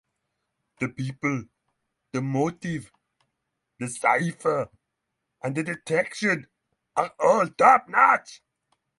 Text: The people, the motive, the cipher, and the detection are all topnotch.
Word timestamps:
The 0.79 0.87
people, 0.89 1.43
the 2.11 2.23
motive, 2.23 2.91
the 3.77 3.87
cipher, 3.87 4.67
and 5.43 5.53
the 5.55 5.61
detection 5.61 6.47
are 6.95 7.13
all 7.19 7.45
topnotch. 7.49 8.39